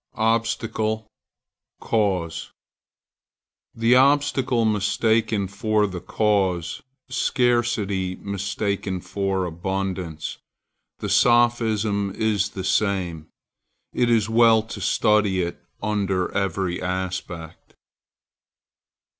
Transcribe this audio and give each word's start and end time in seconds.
OBSTACLE 0.15 1.05
CAUSE. 1.79 2.49
The 3.75 3.95
obstacle 3.95 4.65
mistaken 4.65 5.47
for 5.47 5.85
the 5.85 5.99
cause 6.01 6.81
scarcity 7.07 8.15
mistaken 8.15 8.99
for 9.01 9.45
abundance. 9.45 10.39
The 10.97 11.09
sophism 11.09 12.15
is 12.15 12.49
the 12.49 12.63
same. 12.63 13.27
It 13.93 14.09
is 14.09 14.27
well 14.27 14.63
to 14.73 14.81
study 14.81 15.43
it 15.43 15.63
under 15.83 16.35
every 16.35 16.81
aspect. 16.81 17.75